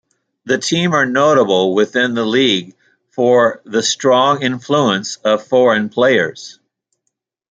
The 0.45 0.57
team 0.57 0.93
are 0.95 1.05
notable 1.05 1.75
within 1.75 2.15
the 2.15 2.25
league 2.25 2.73
for 3.11 3.61
the 3.65 3.83
strong 3.83 4.41
influence 4.41 5.17
of 5.17 5.45
foreign 5.45 5.89
players. 5.89 6.57